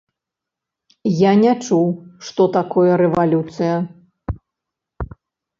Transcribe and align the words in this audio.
Я 1.29 1.33
не 1.41 1.51
чуў, 1.67 1.87
што 2.29 2.43
такое 2.57 2.91
рэвалюцыя. 3.03 3.75